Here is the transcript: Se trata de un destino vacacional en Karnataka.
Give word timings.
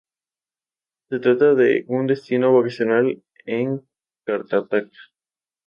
Se 1.09 1.19
trata 1.19 1.53
de 1.53 1.85
un 1.87 2.07
destino 2.07 2.51
vacacional 2.55 3.21
en 3.45 3.87
Karnataka. 4.25 4.89